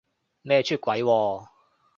[0.41, 1.47] 咩出軌喎？